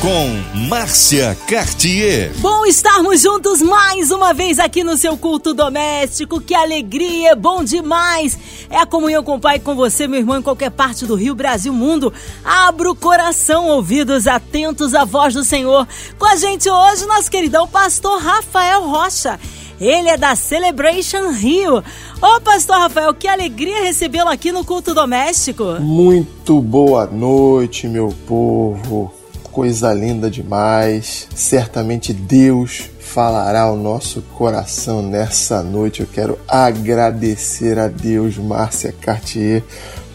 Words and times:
Com 0.00 0.28
Márcia 0.68 1.36
Cartier. 1.48 2.32
Bom 2.38 2.64
estarmos 2.64 3.20
juntos 3.20 3.60
mais 3.60 4.12
uma 4.12 4.32
vez 4.32 4.60
aqui 4.60 4.84
no 4.84 4.96
seu 4.96 5.16
culto 5.16 5.52
doméstico. 5.52 6.40
Que 6.40 6.54
alegria, 6.54 7.34
bom 7.34 7.64
demais. 7.64 8.38
É 8.70 8.76
a 8.76 8.86
comunhão 8.86 9.24
com 9.24 9.34
o 9.34 9.40
Pai 9.40 9.58
com 9.58 9.74
você, 9.74 10.06
meu 10.06 10.20
irmão, 10.20 10.38
em 10.38 10.42
qualquer 10.42 10.70
parte 10.70 11.04
do 11.04 11.16
Rio, 11.16 11.34
Brasil, 11.34 11.72
mundo. 11.72 12.12
Abra 12.44 12.88
o 12.88 12.94
coração, 12.94 13.66
ouvidos 13.66 14.28
atentos 14.28 14.94
à 14.94 15.04
voz 15.04 15.34
do 15.34 15.42
Senhor. 15.42 15.84
Com 16.16 16.26
a 16.26 16.36
gente 16.36 16.70
hoje, 16.70 17.04
nosso 17.04 17.28
queridão 17.28 17.66
pastor 17.66 18.20
Rafael 18.20 18.88
Rocha. 18.88 19.36
Ele 19.80 20.10
é 20.10 20.16
da 20.16 20.36
Celebration 20.36 21.32
Rio. 21.32 21.82
Ô, 22.22 22.40
pastor 22.40 22.76
Rafael, 22.76 23.12
que 23.14 23.26
alegria 23.26 23.82
recebê-lo 23.82 24.28
aqui 24.28 24.52
no 24.52 24.64
culto 24.64 24.94
doméstico. 24.94 25.64
Muito 25.80 26.60
boa 26.60 27.04
noite, 27.04 27.88
meu 27.88 28.14
povo. 28.28 29.17
Coisa 29.52 29.92
linda 29.92 30.30
demais. 30.30 31.26
Certamente 31.34 32.12
Deus 32.12 32.90
falará 33.00 33.62
ao 33.62 33.76
nosso 33.76 34.22
coração 34.22 35.02
nessa 35.02 35.62
noite. 35.62 36.00
Eu 36.00 36.06
quero 36.06 36.38
agradecer 36.46 37.78
a 37.78 37.88
Deus, 37.88 38.36
Márcia 38.36 38.92
Cartier, 38.92 39.64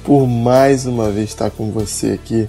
por 0.03 0.27
mais 0.27 0.85
uma 0.85 1.09
vez 1.09 1.29
estar 1.29 1.49
com 1.51 1.71
você 1.71 2.11
aqui 2.11 2.47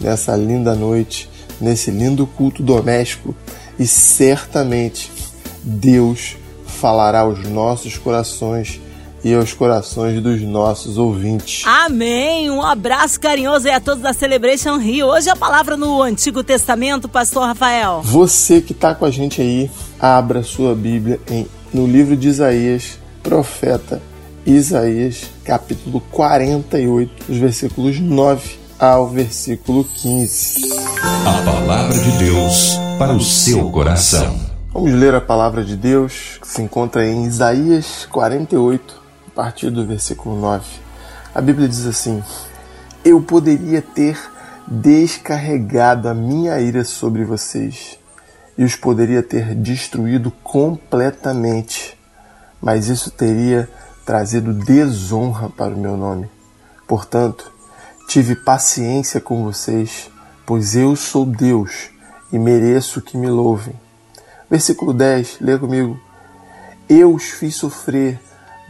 nessa 0.00 0.34
linda 0.34 0.74
noite, 0.74 1.28
nesse 1.60 1.90
lindo 1.90 2.26
culto 2.26 2.62
doméstico 2.62 3.34
e 3.78 3.86
certamente 3.86 5.10
Deus 5.62 6.36
falará 6.66 7.20
aos 7.20 7.46
nossos 7.48 7.96
corações 7.96 8.80
e 9.24 9.34
aos 9.34 9.52
corações 9.52 10.20
dos 10.20 10.40
nossos 10.42 10.98
ouvintes. 10.98 11.62
Amém! 11.66 12.50
Um 12.50 12.62
abraço 12.62 13.20
carinhoso 13.20 13.68
aí 13.68 13.74
a 13.74 13.80
todos 13.80 14.02
da 14.02 14.12
Celebration 14.12 14.78
Rio. 14.78 15.06
Hoje 15.06 15.30
a 15.30 15.36
palavra 15.36 15.76
no 15.76 16.02
Antigo 16.02 16.42
Testamento, 16.42 17.08
Pastor 17.08 17.44
Rafael. 17.44 18.02
Você 18.02 18.60
que 18.60 18.72
está 18.72 18.94
com 18.94 19.04
a 19.04 19.10
gente 19.10 19.40
aí, 19.40 19.70
abra 20.00 20.42
sua 20.42 20.74
Bíblia 20.74 21.20
em, 21.30 21.46
no 21.72 21.86
livro 21.86 22.16
de 22.16 22.28
Isaías, 22.28 22.98
profeta 23.22 24.02
Isaías, 24.44 25.30
capítulo 25.44 26.00
48, 26.10 27.30
os 27.30 27.36
versículos 27.36 28.00
9 28.00 28.62
ao 28.78 29.08
versículo 29.08 29.84
15. 29.84 30.72
A 31.24 31.42
palavra 31.44 31.96
de 31.96 32.10
Deus 32.18 32.76
para 32.98 33.12
o 33.12 33.20
seu 33.20 33.70
coração. 33.70 34.36
Vamos 34.72 34.92
ler 34.92 35.14
a 35.14 35.20
palavra 35.20 35.62
de 35.62 35.76
Deus 35.76 36.38
que 36.40 36.48
se 36.48 36.62
encontra 36.62 37.06
em 37.06 37.26
Isaías 37.26 38.08
48, 38.10 38.94
a 38.96 39.01
partir 39.34 39.70
do 39.70 39.86
versículo 39.86 40.38
9. 40.40 40.64
A 41.34 41.40
Bíblia 41.40 41.68
diz 41.68 41.86
assim: 41.86 42.22
Eu 43.04 43.20
poderia 43.22 43.80
ter 43.80 44.18
descarregado 44.66 46.08
a 46.08 46.14
minha 46.14 46.60
ira 46.60 46.84
sobre 46.84 47.24
vocês 47.24 47.98
e 48.56 48.64
os 48.64 48.76
poderia 48.76 49.22
ter 49.22 49.54
destruído 49.54 50.30
completamente, 50.42 51.98
mas 52.60 52.88
isso 52.88 53.10
teria 53.10 53.68
trazido 54.04 54.52
desonra 54.52 55.48
para 55.48 55.74
o 55.74 55.78
meu 55.78 55.96
nome. 55.96 56.30
Portanto, 56.86 57.50
tive 58.08 58.36
paciência 58.36 59.20
com 59.20 59.44
vocês, 59.44 60.10
pois 60.44 60.76
eu 60.76 60.94
sou 60.94 61.24
Deus 61.24 61.90
e 62.32 62.38
mereço 62.38 63.00
que 63.00 63.16
me 63.16 63.28
louvem. 63.28 63.74
Versículo 64.50 64.92
10, 64.92 65.38
lê 65.40 65.58
comigo. 65.58 65.98
Eu 66.88 67.14
os 67.14 67.24
fiz 67.24 67.54
sofrer, 67.54 68.20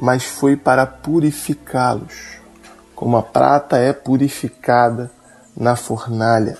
mas 0.03 0.25
foi 0.25 0.57
para 0.57 0.85
purificá-los, 0.85 2.41
como 2.93 3.17
a 3.17 3.23
prata 3.23 3.77
é 3.77 3.93
purificada 3.93 5.13
na 5.57 5.77
fornalha. 5.77 6.59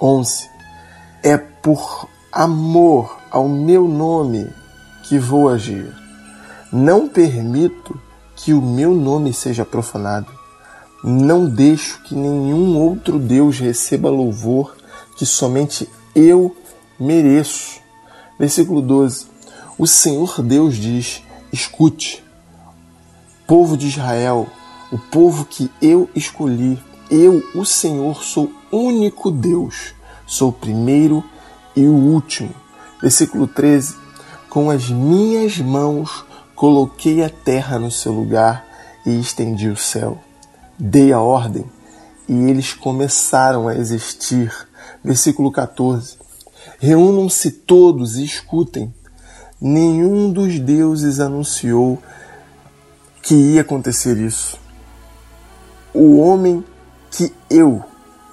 11. 0.00 0.48
É 1.24 1.36
por 1.36 2.08
amor 2.30 3.18
ao 3.32 3.48
meu 3.48 3.88
nome 3.88 4.48
que 5.02 5.18
vou 5.18 5.48
agir. 5.48 5.92
Não 6.72 7.08
permito 7.08 8.00
que 8.36 8.54
o 8.54 8.62
meu 8.62 8.94
nome 8.94 9.34
seja 9.34 9.64
profanado. 9.64 10.30
Não 11.02 11.48
deixo 11.48 12.00
que 12.04 12.14
nenhum 12.14 12.78
outro 12.78 13.18
Deus 13.18 13.58
receba 13.58 14.08
louvor 14.08 14.76
que 15.16 15.26
somente 15.26 15.90
eu 16.14 16.56
mereço. 16.96 17.80
Versículo 18.38 18.80
12. 18.80 19.26
O 19.76 19.84
Senhor 19.84 20.40
Deus 20.40 20.76
diz: 20.76 21.24
Escute, 21.52 22.21
povo 23.52 23.76
de 23.76 23.86
Israel, 23.86 24.48
o 24.90 24.96
povo 24.96 25.44
que 25.44 25.70
eu 25.82 26.08
escolhi, 26.14 26.82
eu, 27.10 27.46
o 27.54 27.66
Senhor, 27.66 28.24
sou 28.24 28.50
único 28.72 29.30
Deus, 29.30 29.92
sou 30.26 30.48
o 30.48 30.52
primeiro 30.54 31.22
e 31.76 31.86
o 31.86 31.92
último. 31.92 32.48
Versículo 33.02 33.46
13: 33.46 33.94
Com 34.48 34.70
as 34.70 34.88
minhas 34.88 35.58
mãos 35.58 36.24
coloquei 36.54 37.22
a 37.22 37.28
terra 37.28 37.78
no 37.78 37.90
seu 37.90 38.12
lugar 38.12 38.64
e 39.04 39.20
estendi 39.20 39.68
o 39.68 39.76
céu. 39.76 40.16
Dei 40.78 41.12
a 41.12 41.20
ordem 41.20 41.66
e 42.26 42.32
eles 42.32 42.72
começaram 42.72 43.68
a 43.68 43.74
existir. 43.74 44.50
Versículo 45.04 45.52
14: 45.52 46.16
Reúnam-se 46.78 47.50
todos 47.50 48.16
e 48.16 48.24
escutem. 48.24 48.94
Nenhum 49.60 50.32
dos 50.32 50.58
deuses 50.58 51.20
anunciou 51.20 51.98
que 53.22 53.34
ia 53.34 53.60
acontecer 53.60 54.16
isso. 54.18 54.58
O 55.94 56.18
homem 56.18 56.64
que 57.10 57.32
eu, 57.48 57.82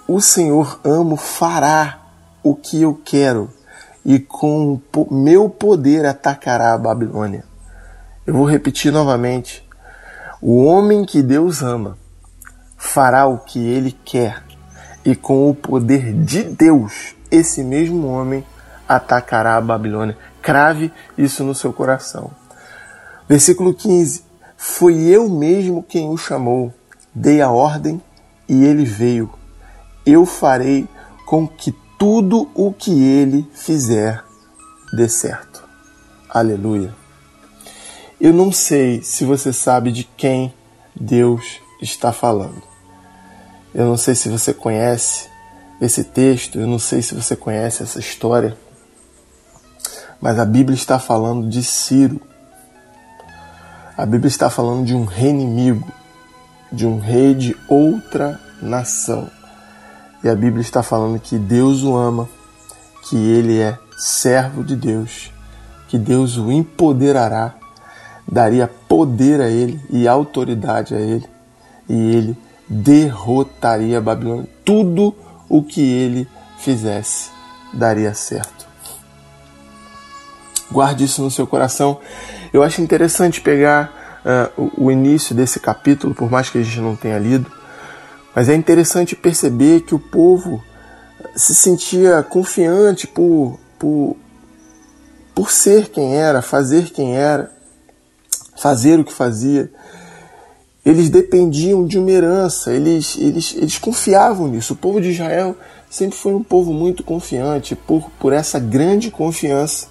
o 0.08 0.20
Senhor, 0.20 0.80
amo, 0.84 1.16
fará 1.16 2.00
o 2.42 2.56
que 2.56 2.82
eu 2.82 3.00
quero 3.06 3.50
e 4.04 4.18
com 4.18 4.82
o 4.96 5.14
meu 5.14 5.50
poder 5.50 6.06
atacará 6.06 6.74
a 6.74 6.78
Babilônia. 6.78 7.44
Eu 8.26 8.34
vou 8.34 8.46
repetir 8.46 8.92
novamente. 8.92 9.68
O 10.42 10.64
homem 10.64 11.06
que 11.06 11.22
Deus 11.22 11.62
ama 11.62 11.98
fará 12.78 13.28
o 13.28 13.40
que 13.40 13.60
ele 13.60 13.92
quer 14.06 14.42
e 15.04 15.16
com 15.16 15.50
o 15.50 15.56
poder 15.56 16.14
de 16.14 16.44
Deus, 16.44 17.16
esse 17.30 17.64
mesmo 17.64 18.08
homem 18.08 18.46
atacará 18.88 19.58
a 19.58 19.62
Babilônia. 19.62 20.18
Crave 20.42 20.92
isso 21.18 21.44
no 21.44 21.54
seu 21.54 21.74
coração. 21.74 22.32
Versículo 23.28 23.74
15: 23.74 24.24
Foi 24.62 25.04
eu 25.04 25.30
mesmo 25.30 25.82
quem 25.82 26.10
o 26.10 26.18
chamou, 26.18 26.74
dei 27.16 27.42
a 27.42 27.50
ordem 27.50 28.02
e 28.46 28.66
ele 28.66 28.84
veio. 28.84 29.34
Eu 30.06 30.26
farei 30.26 30.86
com 31.26 31.48
que 31.48 31.74
tudo 31.98 32.52
o 32.54 32.74
que 32.74 32.92
ele 32.92 33.50
fizer 33.54 34.22
dê 34.92 35.08
certo. 35.08 35.64
Aleluia. 36.30 36.94
Eu 38.20 38.34
não 38.34 38.52
sei 38.52 39.02
se 39.02 39.24
você 39.24 39.54
sabe 39.54 39.94
de 39.94 40.04
quem 40.04 40.54
Deus 40.94 41.62
está 41.82 42.12
falando. 42.12 42.62
Eu 43.74 43.86
não 43.86 43.96
sei 43.96 44.14
se 44.14 44.28
você 44.28 44.54
conhece 44.54 45.30
esse 45.80 46.04
texto, 46.04 46.60
eu 46.60 46.68
não 46.68 46.80
sei 46.80 47.02
se 47.02 47.16
você 47.16 47.34
conhece 47.34 47.82
essa 47.82 47.98
história, 47.98 48.58
mas 50.20 50.38
a 50.38 50.44
Bíblia 50.44 50.76
está 50.76 51.00
falando 51.00 51.48
de 51.48 51.64
Ciro. 51.64 52.20
A 54.00 54.06
Bíblia 54.06 54.30
está 54.30 54.50
falando 54.50 54.86
de 54.86 54.96
um 54.96 55.04
rei 55.04 55.30
inimigo, 55.30 55.86
de 56.72 56.88
um 56.88 57.00
rei 57.00 57.36
de 57.36 57.54
outra 57.68 58.40
nação. 58.62 59.30
E 60.24 60.30
a 60.30 60.36
Bíblia 60.36 60.62
está 60.62 60.82
falando 60.82 61.20
que 61.20 61.38
Deus 61.38 61.84
o 61.84 61.98
ama, 61.98 62.30
que 63.10 63.18
ele 63.18 63.60
é 63.60 63.78
servo 63.98 64.64
de 64.64 64.78
Deus, 64.78 65.34
que 65.90 65.98
Deus 65.98 66.38
o 66.38 66.50
empoderará, 66.50 67.56
daria 68.26 68.70
poder 68.70 69.42
a 69.42 69.50
ele 69.50 69.82
e 69.90 70.08
autoridade 70.08 70.96
a 70.96 71.00
ele, 71.02 71.28
e 71.90 72.16
ele 72.16 72.38
derrotaria 72.70 73.98
a 73.98 74.02
Babilônia. 74.02 74.48
Tudo 74.64 75.14
o 75.50 75.62
que 75.62 75.82
ele 75.82 76.26
fizesse 76.58 77.32
daria 77.74 78.14
certo. 78.14 78.66
Guarde 80.72 81.04
isso 81.04 81.22
no 81.22 81.30
seu 81.30 81.46
coração. 81.46 82.00
Eu 82.54 82.64
acho 82.64 82.82
interessante 82.82 83.42
pegar 83.42 83.99
uh, 84.26 84.72
o, 84.78 84.92
início 84.92 85.36
desse 85.36 85.60
capítulo, 85.60 86.14
por 86.14 86.30
mais 86.30 86.50
que 86.50 86.58
a 86.58 86.64
gente 86.64 86.80
não 86.80 86.96
tenha 86.96 87.18
lido, 87.18 87.52
mas 88.36 88.50
é 88.50 88.56
interessante 88.56 89.16
perceber 89.16 89.82
que 89.82 89.96
o 89.96 90.00
povo 90.00 90.64
se 91.36 91.54
sentia 91.54 92.24
confiante 92.24 93.08
por, 93.08 93.60
por, 93.78 94.16
por 95.34 95.52
ser 95.52 95.90
quem 95.90 96.16
era, 96.16 96.42
fazer 96.42 96.92
quem 96.92 97.16
era, 97.16 97.52
fazer 98.58 99.00
o 99.00 99.04
que 99.04 99.14
fazia. 99.14 99.72
Eles 100.86 101.10
dependiam 101.10 101.86
de 101.86 102.00
uma 102.00 102.10
herança, 102.10 102.72
eles, 102.72 103.18
eles, 103.18 103.54
eles 103.56 103.78
confiavam 103.78 104.48
nisso. 104.48 104.74
O 104.74 104.78
povo 104.78 105.02
de 105.02 105.10
Israel 105.10 105.56
sempre 105.90 106.18
foi 106.18 106.34
um 106.34 106.44
povo 106.44 106.72
muito 106.74 107.04
confiante. 107.04 107.76
Por, 107.76 108.10
por 108.20 108.32
essa 108.32 108.60
grande 108.60 109.12
confiança, 109.12 109.88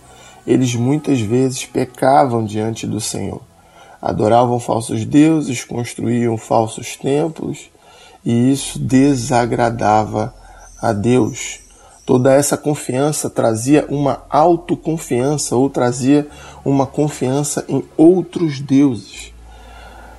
eles 0.46 0.74
muitas 0.74 1.20
vezes 1.20 1.66
pecavam 1.66 2.44
diante 2.44 2.86
do 2.86 3.00
Senhor. 3.00 3.47
Adoravam 4.00 4.60
falsos 4.60 5.04
deuses, 5.04 5.64
construíam 5.64 6.36
falsos 6.36 6.96
templos, 6.96 7.70
e 8.24 8.52
isso 8.52 8.78
desagradava 8.78 10.34
a 10.80 10.92
Deus. 10.92 11.60
Toda 12.06 12.32
essa 12.32 12.56
confiança 12.56 13.28
trazia 13.28 13.86
uma 13.88 14.22
autoconfiança 14.30 15.56
ou 15.56 15.68
trazia 15.68 16.26
uma 16.64 16.86
confiança 16.86 17.64
em 17.68 17.84
outros 17.96 18.60
deuses. 18.60 19.32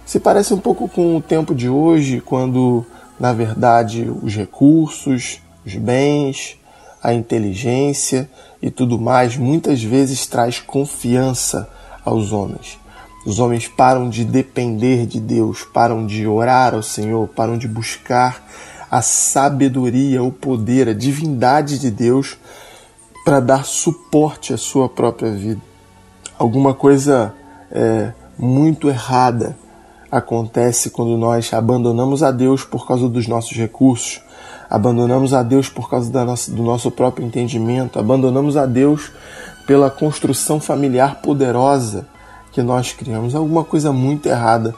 Se 0.05 0.19
parece 0.19 0.53
um 0.53 0.59
pouco 0.59 0.87
com 0.87 1.15
o 1.15 1.21
tempo 1.21 1.55
de 1.55 1.69
hoje, 1.69 2.21
quando, 2.21 2.85
na 3.19 3.33
verdade, 3.33 4.11
os 4.21 4.35
recursos, 4.35 5.41
os 5.65 5.75
bens, 5.75 6.59
a 7.01 7.13
inteligência 7.13 8.29
e 8.61 8.69
tudo 8.69 8.99
mais 8.99 9.37
muitas 9.37 9.81
vezes 9.81 10.25
traz 10.27 10.59
confiança 10.59 11.69
aos 12.03 12.31
homens. 12.31 12.77
Os 13.25 13.39
homens 13.39 13.67
param 13.67 14.09
de 14.09 14.23
depender 14.23 15.05
de 15.05 15.19
Deus, 15.19 15.63
param 15.63 16.05
de 16.05 16.25
orar 16.25 16.73
ao 16.73 16.81
Senhor, 16.81 17.27
param 17.27 17.57
de 17.57 17.67
buscar 17.67 18.43
a 18.89 19.01
sabedoria, 19.01 20.23
o 20.23 20.31
poder, 20.31 20.87
a 20.87 20.93
divindade 20.93 21.77
de 21.77 21.91
Deus 21.91 22.37
para 23.25 23.39
dar 23.39 23.65
suporte 23.65 24.53
à 24.53 24.57
sua 24.57 24.87
própria 24.87 25.31
vida. 25.31 25.61
Alguma 26.37 26.73
coisa 26.73 27.33
é, 27.69 28.13
muito 28.37 28.89
errada 28.89 29.55
acontece 30.09 30.89
quando 30.89 31.17
nós 31.17 31.53
abandonamos 31.53 32.23
a 32.23 32.31
Deus 32.31 32.63
por 32.63 32.87
causa 32.87 33.07
dos 33.09 33.27
nossos 33.27 33.55
recursos, 33.55 34.21
abandonamos 34.69 35.33
a 35.33 35.43
Deus 35.43 35.67
por 35.69 35.89
causa 35.89 36.25
nossa, 36.25 36.49
do 36.49 36.63
nosso 36.63 36.89
próprio 36.89 37.27
entendimento, 37.27 37.99
abandonamos 37.99 38.55
a 38.55 38.65
Deus 38.65 39.11
pela 39.67 39.91
construção 39.91 40.59
familiar 40.59 41.21
poderosa 41.21 42.07
que 42.59 42.63
nós 42.63 42.91
criamos. 42.91 43.35
Alguma 43.35 43.63
coisa 43.63 43.93
muito 43.93 44.27
errada 44.27 44.75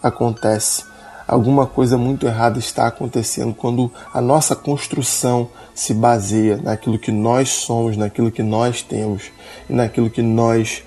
acontece 0.00 0.84
alguma 1.26 1.66
coisa 1.66 1.98
muito 1.98 2.24
errada 2.24 2.56
está 2.56 2.86
acontecendo 2.86 3.52
quando 3.52 3.90
a 4.14 4.20
nossa 4.20 4.54
construção 4.54 5.48
se 5.74 5.92
baseia 5.92 6.56
naquilo 6.56 7.00
que 7.00 7.10
nós 7.10 7.48
somos, 7.48 7.96
naquilo 7.96 8.30
que 8.30 8.44
nós 8.44 8.80
temos 8.80 9.24
e 9.68 9.72
naquilo 9.72 10.08
que 10.08 10.22
nós 10.22 10.84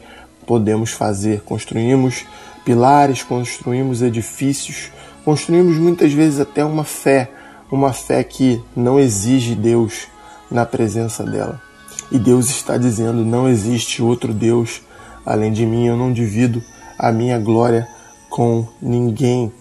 podemos 0.48 0.92
fazer. 0.92 1.42
Construímos 1.42 2.26
pilares, 2.64 3.22
construímos 3.22 4.02
edifícios, 4.02 4.92
construímos 5.26 5.76
muitas 5.76 6.14
vezes 6.14 6.40
até 6.40 6.64
uma 6.64 6.86
fé, 6.86 7.30
uma 7.70 7.92
fé 7.92 8.24
que 8.24 8.64
não 8.74 8.98
exige 8.98 9.56
Deus 9.56 10.08
na 10.50 10.66
presença 10.66 11.26
dela. 11.26 11.62
E 12.10 12.18
Deus 12.18 12.50
está 12.50 12.78
dizendo: 12.78 13.26
não 13.26 13.50
existe 13.50 14.02
outro 14.02 14.34
Deus 14.34 14.82
além 15.26 15.52
de 15.52 15.66
mim, 15.66 15.86
eu 15.86 15.98
não 15.98 16.12
divido 16.12 16.62
a 16.98 17.12
minha 17.12 17.38
glória 17.40 17.88
com 18.30 18.68
ninguém. 18.82 19.52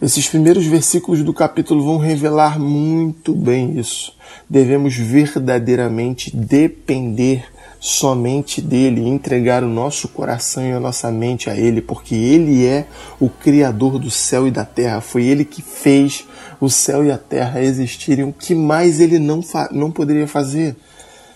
Esses 0.00 0.26
primeiros 0.28 0.64
versículos 0.66 1.22
do 1.22 1.32
capítulo 1.32 1.84
vão 1.84 1.98
revelar 1.98 2.58
muito 2.58 3.34
bem 3.34 3.78
isso. 3.78 4.14
Devemos 4.48 4.96
verdadeiramente 4.96 6.34
depender 6.34 7.44
somente 7.78 8.60
dele, 8.60 9.06
entregar 9.06 9.64
o 9.64 9.68
nosso 9.68 10.06
coração 10.08 10.66
e 10.66 10.72
a 10.72 10.80
nossa 10.80 11.10
mente 11.10 11.48
a 11.48 11.56
ele, 11.56 11.80
porque 11.80 12.14
ele 12.14 12.66
é 12.66 12.86
o 13.18 13.28
criador 13.28 13.98
do 13.98 14.10
céu 14.10 14.46
e 14.46 14.50
da 14.50 14.64
terra. 14.64 15.00
Foi 15.00 15.24
ele 15.24 15.44
que 15.44 15.62
fez 15.62 16.26
o 16.60 16.68
céu 16.68 17.04
e 17.04 17.10
a 17.10 17.16
terra 17.16 17.62
existirem. 17.62 18.24
O 18.24 18.32
que 18.32 18.54
mais 18.54 19.00
ele 19.00 19.18
não, 19.18 19.40
não 19.70 19.90
poderia 19.90 20.26
fazer? 20.26 20.76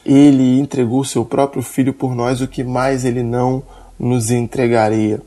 Ele 0.05 0.59
entregou 0.59 1.05
seu 1.05 1.25
próprio 1.25 1.62
filho 1.62 1.93
por 1.93 2.15
nós, 2.15 2.41
o 2.41 2.49
que 2.49 2.62
mais 2.62 3.05
ele 3.05 3.23
não 3.23 3.62
nos 3.99 4.31
entregaria? 4.31 5.21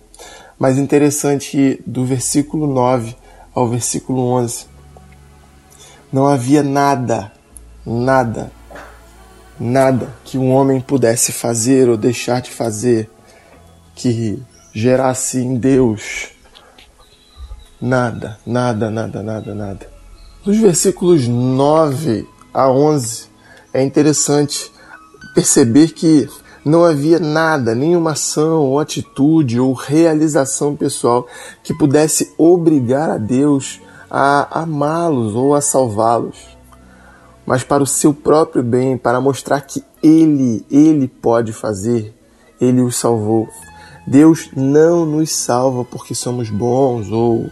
Mas 0.59 0.77
interessante 0.77 1.81
do 1.85 2.05
versículo 2.05 2.67
9 2.67 3.15
ao 3.53 3.67
versículo 3.67 4.21
11. 4.21 4.65
Não 6.11 6.27
havia 6.27 6.63
nada, 6.63 7.31
nada, 7.85 8.51
nada 9.59 10.13
que 10.23 10.37
um 10.37 10.51
homem 10.51 10.79
pudesse 10.79 11.31
fazer 11.31 11.89
ou 11.89 11.97
deixar 11.97 12.41
de 12.41 12.51
fazer 12.51 13.09
que 13.95 14.41
gerasse 14.73 15.39
em 15.39 15.57
Deus 15.57 16.29
nada, 17.81 18.39
nada, 18.45 18.89
nada, 18.89 19.23
nada, 19.23 19.55
nada. 19.55 19.89
Dos 20.43 20.57
versículos 20.57 21.27
9 21.27 22.27
a 22.53 22.69
11 22.69 23.26
é 23.77 23.83
interessante 23.83 24.71
perceber 25.35 25.89
que 25.89 26.27
não 26.65 26.83
havia 26.83 27.19
nada, 27.19 27.75
nenhuma 27.75 28.13
ação 28.13 28.61
ou 28.61 28.79
atitude 28.79 29.59
ou 29.59 29.71
realização 29.71 30.75
pessoal 30.75 31.27
que 31.63 31.75
pudesse 31.75 32.33
obrigar 32.39 33.07
a 33.11 33.17
Deus 33.19 33.79
a 34.09 34.61
amá-los 34.61 35.35
ou 35.35 35.53
a 35.53 35.61
salvá-los, 35.61 36.57
mas 37.45 37.63
para 37.63 37.83
o 37.83 37.87
seu 37.87 38.15
próprio 38.15 38.63
bem, 38.63 38.97
para 38.97 39.21
mostrar 39.21 39.61
que 39.61 39.83
Ele, 40.01 40.65
Ele 40.71 41.07
pode 41.07 41.53
fazer, 41.53 42.15
Ele 42.59 42.81
os 42.81 42.95
salvou. 42.95 43.47
Deus 44.07 44.49
não 44.55 45.05
nos 45.05 45.31
salva 45.31 45.85
porque 45.85 46.15
somos 46.15 46.49
bons 46.49 47.11
ou, 47.11 47.45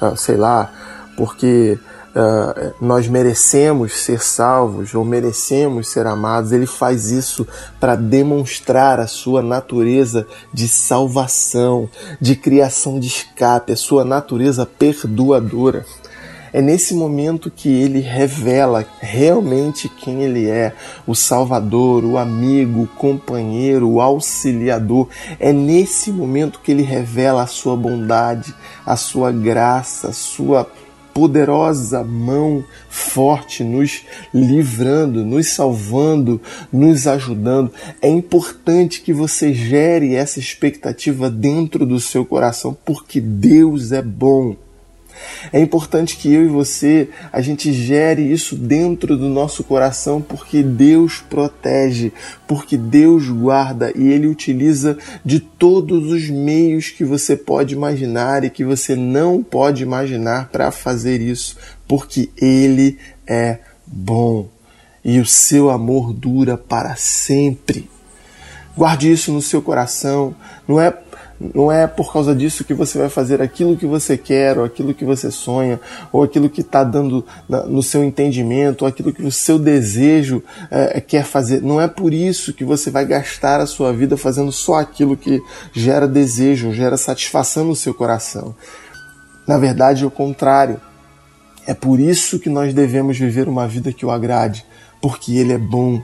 ah, 0.00 0.16
sei 0.16 0.36
lá, 0.36 0.72
porque 1.16 1.78
uh, 2.14 2.74
nós 2.80 3.08
merecemos 3.08 3.94
ser 3.94 4.22
salvos 4.22 4.94
ou 4.94 5.04
merecemos 5.04 5.88
ser 5.88 6.06
amados, 6.06 6.52
ele 6.52 6.66
faz 6.66 7.10
isso 7.10 7.46
para 7.80 7.96
demonstrar 7.96 9.00
a 9.00 9.06
sua 9.06 9.42
natureza 9.42 10.26
de 10.52 10.68
salvação, 10.68 11.88
de 12.20 12.36
criação 12.36 13.00
de 13.00 13.08
escape, 13.08 13.72
a 13.72 13.76
sua 13.76 14.04
natureza 14.04 14.64
perdoadora. 14.66 15.84
É 16.54 16.60
nesse 16.60 16.92
momento 16.92 17.50
que 17.50 17.70
ele 17.70 18.00
revela 18.00 18.84
realmente 19.00 19.88
quem 19.88 20.22
ele 20.22 20.50
é, 20.50 20.74
o 21.06 21.14
Salvador, 21.14 22.04
o 22.04 22.18
amigo, 22.18 22.82
o 22.82 22.86
companheiro, 22.86 23.88
o 23.88 24.02
auxiliador. 24.02 25.08
É 25.40 25.50
nesse 25.50 26.12
momento 26.12 26.60
que 26.60 26.70
ele 26.70 26.82
revela 26.82 27.42
a 27.42 27.46
sua 27.46 27.74
bondade, 27.74 28.54
a 28.84 28.96
sua 28.96 29.32
graça, 29.32 30.08
a 30.08 30.12
sua 30.12 30.70
poderosa 31.14 32.02
mão 32.02 32.64
forte 32.88 33.62
nos 33.62 34.02
livrando, 34.32 35.24
nos 35.24 35.48
salvando, 35.48 36.40
nos 36.72 37.06
ajudando. 37.06 37.72
É 38.00 38.08
importante 38.08 39.00
que 39.00 39.12
você 39.12 39.52
gere 39.52 40.14
essa 40.14 40.38
expectativa 40.38 41.30
dentro 41.30 41.86
do 41.86 42.00
seu 42.00 42.24
coração, 42.24 42.76
porque 42.84 43.20
Deus 43.20 43.92
é 43.92 44.02
bom. 44.02 44.56
É 45.52 45.60
importante 45.60 46.16
que 46.16 46.32
eu 46.32 46.44
e 46.44 46.48
você 46.48 47.08
a 47.32 47.40
gente 47.40 47.72
gere 47.72 48.22
isso 48.22 48.56
dentro 48.56 49.16
do 49.16 49.28
nosso 49.28 49.64
coração 49.64 50.20
porque 50.20 50.62
Deus 50.62 51.18
protege, 51.18 52.12
porque 52.46 52.76
Deus 52.76 53.28
guarda 53.28 53.92
e 53.96 54.08
ele 54.08 54.26
utiliza 54.26 54.96
de 55.24 55.40
todos 55.40 56.10
os 56.10 56.28
meios 56.28 56.90
que 56.90 57.04
você 57.04 57.36
pode 57.36 57.74
imaginar 57.74 58.44
e 58.44 58.50
que 58.50 58.64
você 58.64 58.94
não 58.94 59.42
pode 59.42 59.82
imaginar 59.82 60.48
para 60.50 60.70
fazer 60.70 61.20
isso, 61.20 61.56
porque 61.86 62.30
ele 62.36 62.98
é 63.26 63.58
bom 63.86 64.48
e 65.04 65.18
o 65.18 65.26
seu 65.26 65.70
amor 65.70 66.12
dura 66.12 66.56
para 66.56 66.94
sempre. 66.96 67.90
Guarde 68.76 69.10
isso 69.10 69.32
no 69.32 69.42
seu 69.42 69.60
coração. 69.60 70.34
Não 70.66 70.80
é 70.80 70.90
não 71.54 71.72
é 71.72 71.86
por 71.86 72.12
causa 72.12 72.34
disso 72.34 72.64
que 72.64 72.74
você 72.74 72.98
vai 72.98 73.08
fazer 73.08 73.42
aquilo 73.42 73.76
que 73.76 73.86
você 73.86 74.16
quer, 74.16 74.58
ou 74.58 74.64
aquilo 74.64 74.94
que 74.94 75.04
você 75.04 75.30
sonha, 75.30 75.80
ou 76.12 76.22
aquilo 76.22 76.48
que 76.48 76.60
está 76.60 76.84
dando 76.84 77.24
no 77.68 77.82
seu 77.82 78.04
entendimento, 78.04 78.82
ou 78.82 78.88
aquilo 78.88 79.12
que 79.12 79.22
o 79.22 79.32
seu 79.32 79.58
desejo 79.58 80.42
é, 80.70 81.00
quer 81.00 81.24
fazer. 81.24 81.60
Não 81.62 81.80
é 81.80 81.88
por 81.88 82.14
isso 82.14 82.52
que 82.52 82.64
você 82.64 82.90
vai 82.90 83.04
gastar 83.04 83.60
a 83.60 83.66
sua 83.66 83.92
vida 83.92 84.16
fazendo 84.16 84.52
só 84.52 84.74
aquilo 84.74 85.16
que 85.16 85.42
gera 85.72 86.06
desejo, 86.06 86.72
gera 86.72 86.96
satisfação 86.96 87.64
no 87.64 87.74
seu 87.74 87.92
coração. 87.92 88.54
Na 89.46 89.58
verdade, 89.58 90.04
é 90.04 90.06
o 90.06 90.10
contrário. 90.10 90.80
É 91.66 91.74
por 91.74 91.98
isso 91.98 92.38
que 92.38 92.48
nós 92.48 92.72
devemos 92.74 93.18
viver 93.18 93.48
uma 93.48 93.66
vida 93.66 93.92
que 93.92 94.06
o 94.06 94.10
agrade, 94.10 94.64
porque 95.00 95.36
Ele 95.36 95.52
é 95.52 95.58
bom, 95.58 96.02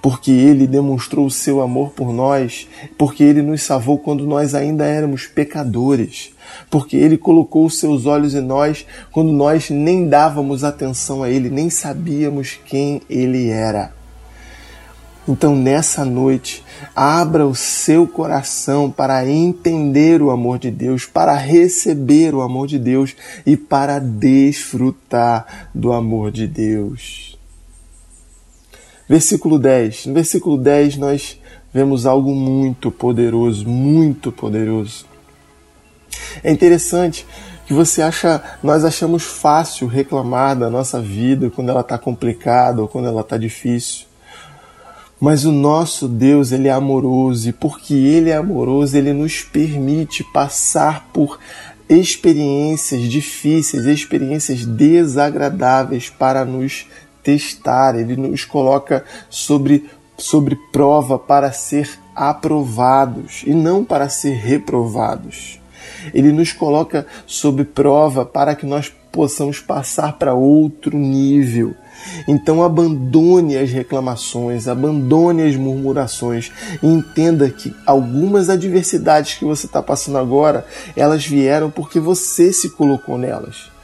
porque 0.00 0.30
ele 0.30 0.66
demonstrou 0.66 1.26
o 1.26 1.30
seu 1.30 1.60
amor 1.60 1.90
por 1.90 2.12
nós, 2.12 2.68
porque 2.96 3.24
ele 3.24 3.42
nos 3.42 3.62
salvou 3.62 3.98
quando 3.98 4.26
nós 4.26 4.54
ainda 4.54 4.84
éramos 4.84 5.26
pecadores, 5.26 6.32
porque 6.70 6.96
ele 6.96 7.18
colocou 7.18 7.66
os 7.66 7.78
seus 7.78 8.06
olhos 8.06 8.34
em 8.34 8.40
nós 8.40 8.86
quando 9.10 9.32
nós 9.32 9.70
nem 9.70 10.08
dávamos 10.08 10.62
atenção 10.62 11.22
a 11.22 11.30
ele, 11.30 11.50
nem 11.50 11.68
sabíamos 11.70 12.58
quem 12.64 13.00
ele 13.08 13.48
era. 13.48 13.96
Então, 15.28 15.56
nessa 15.56 16.04
noite, 16.04 16.64
abra 16.94 17.44
o 17.44 17.54
seu 17.54 18.06
coração 18.06 18.88
para 18.88 19.28
entender 19.28 20.22
o 20.22 20.30
amor 20.30 20.58
de 20.58 20.70
Deus, 20.70 21.04
para 21.04 21.34
receber 21.34 22.32
o 22.32 22.42
amor 22.42 22.68
de 22.68 22.78
Deus 22.78 23.16
e 23.44 23.56
para 23.56 23.98
desfrutar 23.98 25.68
do 25.74 25.92
amor 25.92 26.30
de 26.30 26.46
Deus. 26.46 27.35
Versículo 29.08 29.58
10. 29.58 30.06
No 30.06 30.14
versículo 30.14 30.56
10 30.56 30.96
nós 30.96 31.38
vemos 31.72 32.06
algo 32.06 32.34
muito 32.34 32.90
poderoso, 32.90 33.68
muito 33.68 34.32
poderoso. 34.32 35.06
É 36.42 36.50
interessante 36.50 37.26
que 37.66 37.72
você 37.72 38.00
acha, 38.00 38.42
nós 38.62 38.84
achamos 38.84 39.24
fácil 39.24 39.86
reclamar 39.86 40.56
da 40.56 40.70
nossa 40.70 41.00
vida 41.00 41.50
quando 41.50 41.68
ela 41.68 41.80
está 41.80 41.98
complicada 41.98 42.80
ou 42.80 42.88
quando 42.88 43.08
ela 43.08 43.20
está 43.20 43.36
difícil. 43.36 44.06
Mas 45.20 45.44
o 45.44 45.52
nosso 45.52 46.08
Deus, 46.08 46.52
ele 46.52 46.68
é 46.68 46.72
amoroso 46.72 47.48
e 47.48 47.52
porque 47.52 47.94
ele 47.94 48.30
é 48.30 48.36
amoroso, 48.36 48.96
ele 48.96 49.12
nos 49.12 49.42
permite 49.42 50.22
passar 50.24 51.08
por 51.12 51.38
experiências 51.88 53.02
difíceis, 53.02 53.86
experiências 53.86 54.64
desagradáveis 54.64 56.10
para 56.10 56.44
nos 56.44 56.86
testar. 57.26 57.96
Ele 57.96 58.16
nos 58.16 58.44
coloca 58.44 59.04
sobre 59.28 59.90
sobre 60.16 60.56
prova 60.72 61.18
para 61.18 61.52
ser 61.52 61.90
aprovados 62.14 63.42
e 63.44 63.52
não 63.52 63.84
para 63.84 64.08
ser 64.08 64.32
reprovados. 64.32 65.60
Ele 66.14 66.32
nos 66.32 66.52
coloca 66.52 67.06
sob 67.26 67.64
prova 67.64 68.24
para 68.24 68.54
que 68.54 68.64
nós 68.64 68.90
possamos 69.12 69.60
passar 69.60 70.14
para 70.14 70.32
outro 70.32 70.96
nível. 70.96 71.74
Então 72.26 72.62
abandone 72.62 73.58
as 73.58 73.70
reclamações, 73.70 74.68
abandone 74.68 75.42
as 75.42 75.56
murmurações 75.56 76.50
e 76.82 76.86
entenda 76.86 77.50
que 77.50 77.74
algumas 77.84 78.48
adversidades 78.48 79.34
que 79.34 79.44
você 79.44 79.66
está 79.66 79.82
passando 79.82 80.16
agora, 80.16 80.64
elas 80.96 81.26
vieram 81.26 81.70
porque 81.70 82.00
você 82.00 82.52
se 82.52 82.70
colocou 82.70 83.18
nelas. 83.18 83.75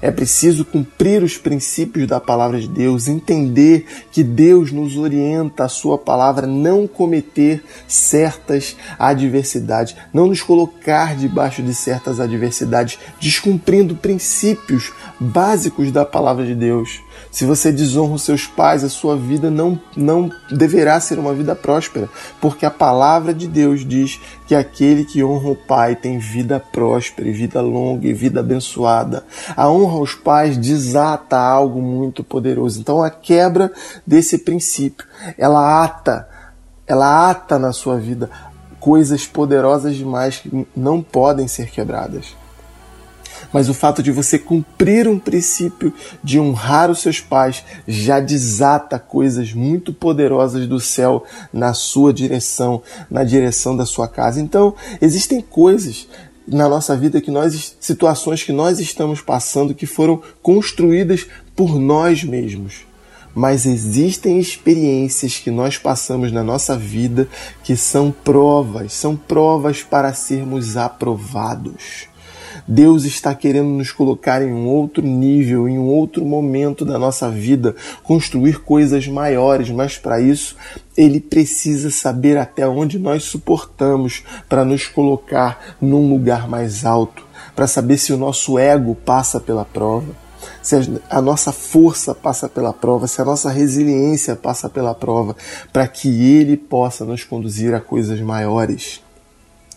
É 0.00 0.10
preciso 0.10 0.64
cumprir 0.64 1.22
os 1.22 1.36
princípios 1.36 2.06
da 2.06 2.20
palavra 2.20 2.60
de 2.60 2.68
Deus, 2.68 3.08
entender 3.08 3.86
que 4.12 4.22
Deus 4.22 4.70
nos 4.70 4.96
orienta 4.96 5.64
a 5.64 5.68
sua 5.68 5.98
palavra, 5.98 6.46
não 6.46 6.86
cometer 6.86 7.64
certas 7.86 8.76
adversidades, 8.98 9.96
não 10.12 10.28
nos 10.28 10.40
colocar 10.40 11.16
debaixo 11.16 11.62
de 11.62 11.74
certas 11.74 12.20
adversidades, 12.20 12.98
descumprindo 13.20 13.96
princípios 13.96 14.92
básicos 15.18 15.90
da 15.90 16.04
palavra 16.04 16.46
de 16.46 16.54
Deus. 16.54 17.00
Se 17.30 17.44
você 17.44 17.70
desonra 17.70 18.14
os 18.14 18.22
seus 18.22 18.46
pais, 18.46 18.82
a 18.82 18.88
sua 18.88 19.16
vida 19.16 19.50
não, 19.50 19.78
não 19.96 20.30
deverá 20.50 20.98
ser 20.98 21.18
uma 21.18 21.34
vida 21.34 21.54
próspera, 21.54 22.08
porque 22.40 22.64
a 22.64 22.70
palavra 22.70 23.34
de 23.34 23.46
Deus 23.46 23.84
diz 23.84 24.18
que 24.46 24.54
aquele 24.54 25.04
que 25.04 25.22
honra 25.22 25.50
o 25.50 25.56
pai 25.56 25.94
tem 25.94 26.18
vida 26.18 26.58
próspera, 26.58 27.28
e 27.28 27.32
vida 27.32 27.60
longa 27.60 28.08
e 28.08 28.12
vida 28.12 28.40
abençoada. 28.40 29.24
A 29.56 29.70
honra 29.70 29.98
aos 29.98 30.14
pais 30.14 30.56
desata 30.56 31.36
algo 31.36 31.80
muito 31.82 32.24
poderoso. 32.24 32.80
Então 32.80 33.02
a 33.02 33.10
quebra 33.10 33.70
desse 34.06 34.38
princípio, 34.38 35.06
ela 35.36 35.84
ata, 35.84 36.28
ela 36.86 37.30
ata 37.30 37.58
na 37.58 37.72
sua 37.72 37.98
vida 37.98 38.30
coisas 38.80 39.26
poderosas 39.26 39.96
demais 39.96 40.38
que 40.38 40.66
não 40.74 41.02
podem 41.02 41.46
ser 41.46 41.70
quebradas 41.70 42.34
mas 43.52 43.68
o 43.68 43.74
fato 43.74 44.02
de 44.02 44.12
você 44.12 44.38
cumprir 44.38 45.08
um 45.08 45.18
princípio 45.18 45.92
de 46.22 46.38
honrar 46.38 46.90
os 46.90 47.00
seus 47.00 47.20
pais 47.20 47.64
já 47.86 48.20
desata 48.20 48.98
coisas 48.98 49.52
muito 49.52 49.92
poderosas 49.92 50.66
do 50.66 50.80
céu 50.80 51.24
na 51.52 51.72
sua 51.72 52.12
direção, 52.12 52.82
na 53.10 53.24
direção 53.24 53.76
da 53.76 53.86
sua 53.86 54.08
casa. 54.08 54.40
Então, 54.40 54.74
existem 55.00 55.40
coisas 55.40 56.06
na 56.46 56.68
nossa 56.68 56.96
vida 56.96 57.20
que 57.20 57.30
nós 57.30 57.76
situações 57.78 58.42
que 58.42 58.52
nós 58.52 58.80
estamos 58.80 59.20
passando 59.20 59.74
que 59.74 59.86
foram 59.86 60.22
construídas 60.42 61.26
por 61.54 61.78
nós 61.78 62.24
mesmos. 62.24 62.86
Mas 63.34 63.66
existem 63.66 64.40
experiências 64.40 65.36
que 65.36 65.50
nós 65.50 65.76
passamos 65.78 66.32
na 66.32 66.42
nossa 66.42 66.76
vida 66.76 67.28
que 67.62 67.76
são 67.76 68.10
provas, 68.10 68.94
são 68.94 69.14
provas 69.14 69.82
para 69.82 70.12
sermos 70.12 70.76
aprovados. 70.76 72.08
Deus 72.66 73.04
está 73.04 73.34
querendo 73.34 73.68
nos 73.68 73.92
colocar 73.92 74.42
em 74.42 74.52
um 74.52 74.66
outro 74.66 75.02
nível, 75.02 75.68
em 75.68 75.78
um 75.78 75.86
outro 75.86 76.24
momento 76.24 76.84
da 76.84 76.98
nossa 76.98 77.30
vida, 77.30 77.74
construir 78.02 78.60
coisas 78.60 79.06
maiores, 79.06 79.70
mas 79.70 79.96
para 79.98 80.20
isso 80.20 80.56
ele 80.96 81.20
precisa 81.20 81.90
saber 81.90 82.36
até 82.36 82.66
onde 82.66 82.98
nós 82.98 83.24
suportamos 83.24 84.24
para 84.48 84.64
nos 84.64 84.86
colocar 84.86 85.76
num 85.80 86.08
lugar 86.08 86.48
mais 86.48 86.84
alto, 86.84 87.24
para 87.54 87.66
saber 87.66 87.98
se 87.98 88.12
o 88.12 88.18
nosso 88.18 88.58
ego 88.58 88.94
passa 88.94 89.38
pela 89.38 89.64
prova 89.64 90.28
se 90.62 91.00
a 91.08 91.22
nossa 91.22 91.52
força 91.52 92.14
passa 92.14 92.48
pela 92.48 92.72
prova, 92.72 93.06
se 93.06 93.20
a 93.20 93.24
nossa 93.24 93.50
resiliência 93.50 94.36
passa 94.36 94.68
pela 94.68 94.94
prova, 94.94 95.36
para 95.72 95.86
que 95.88 96.08
Ele 96.08 96.56
possa 96.56 97.04
nos 97.04 97.24
conduzir 97.24 97.74
a 97.74 97.80
coisas 97.80 98.20
maiores. 98.20 99.00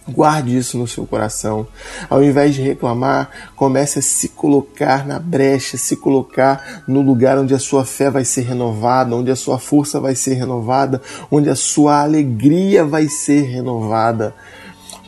Guarde 0.08 0.58
isso 0.58 0.78
no 0.78 0.88
seu 0.88 1.06
coração. 1.06 1.68
Ao 2.10 2.24
invés 2.24 2.56
de 2.56 2.62
reclamar, 2.62 3.30
comece 3.56 4.00
a 4.00 4.02
se 4.02 4.30
colocar 4.30 5.06
na 5.06 5.20
brecha, 5.20 5.78
se 5.78 5.96
colocar 5.96 6.84
no 6.88 7.02
lugar 7.02 7.38
onde 7.38 7.54
a 7.54 7.60
sua 7.60 7.86
fé 7.86 8.10
vai 8.10 8.26
ser 8.26 8.42
renovada, 8.42 9.16
onde 9.16 9.30
a 9.30 9.36
sua 9.36 9.60
força 9.60 10.00
vai 10.00 10.16
ser 10.16 10.34
renovada, 10.34 11.02
onde 11.30 11.50
a 11.50 11.56
sua 11.56 12.02
alegria 12.02 12.84
vai 12.84 13.08
ser 13.08 13.42
renovada. 13.44 14.34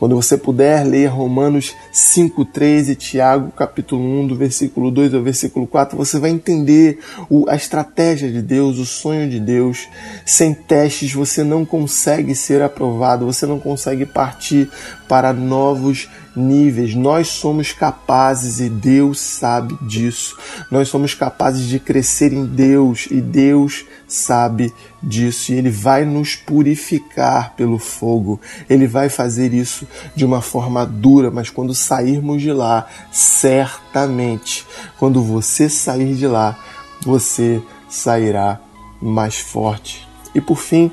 Quando 0.04 0.16
você 0.16 0.36
puder 0.36 0.84
ler 0.84 1.06
Romanos 1.06 1.74
5:3 1.90 2.90
e 2.90 2.94
Tiago 2.94 3.50
capítulo 3.52 4.02
1 4.02 4.26
do 4.26 4.36
versículo 4.36 4.90
2 4.90 5.14
ao 5.14 5.22
versículo 5.22 5.66
4, 5.66 5.96
você 5.96 6.18
vai 6.18 6.28
entender 6.28 6.98
o, 7.30 7.48
a 7.48 7.56
estratégia 7.56 8.30
de 8.30 8.42
Deus, 8.42 8.76
o 8.76 8.84
sonho 8.84 9.30
de 9.30 9.40
Deus. 9.40 9.88
Sem 10.26 10.52
testes 10.52 11.14
você 11.14 11.42
não 11.42 11.64
consegue 11.64 12.34
ser 12.34 12.60
aprovado, 12.60 13.24
você 13.24 13.46
não 13.46 13.58
consegue 13.58 14.04
partir 14.04 14.68
para 15.08 15.32
novos 15.32 16.06
níveis. 16.36 16.94
Nós 16.94 17.28
somos 17.28 17.72
capazes 17.72 18.60
e 18.60 18.68
Deus 18.68 19.20
sabe 19.20 19.76
disso. 19.82 20.36
Nós 20.70 20.88
somos 20.88 21.14
capazes 21.14 21.66
de 21.66 21.78
crescer 21.78 22.32
em 22.32 22.44
Deus 22.44 23.06
e 23.10 23.20
Deus 23.20 23.84
sabe 24.06 24.72
disso 25.02 25.52
e 25.52 25.56
ele 25.56 25.70
vai 25.70 26.04
nos 26.04 26.34
purificar 26.34 27.54
pelo 27.56 27.78
fogo. 27.78 28.40
Ele 28.68 28.86
vai 28.86 29.08
fazer 29.08 29.52
isso 29.52 29.86
de 30.14 30.24
uma 30.24 30.40
forma 30.40 30.84
dura, 30.84 31.30
mas 31.30 31.50
quando 31.50 31.74
sairmos 31.74 32.42
de 32.42 32.52
lá, 32.52 32.86
certamente, 33.10 34.66
quando 34.98 35.22
você 35.22 35.68
sair 35.68 36.14
de 36.14 36.26
lá, 36.26 36.58
você 37.02 37.62
sairá 37.88 38.60
mais 39.00 39.38
forte. 39.38 40.08
E 40.34 40.40
por 40.40 40.58
fim, 40.58 40.90